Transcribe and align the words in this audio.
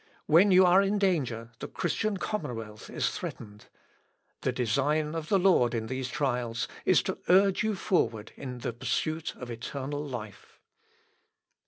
When 0.25 0.49
you 0.49 0.65
are 0.65 0.81
in 0.81 0.97
danger, 0.97 1.51
the 1.59 1.67
Christian 1.67 2.17
commonwealth 2.17 2.89
is 2.89 3.11
threatened. 3.11 3.67
The 4.41 4.51
design 4.51 5.13
of 5.13 5.29
the 5.29 5.37
Lord 5.37 5.75
in 5.75 5.85
these 5.85 6.09
trials 6.09 6.67
is 6.85 7.03
to 7.03 7.19
urge 7.29 7.61
you 7.61 7.75
forward 7.75 8.31
in 8.35 8.57
the 8.61 8.73
pursuit 8.73 9.35
of 9.35 9.51
eternal 9.51 10.03
life." 10.03 10.59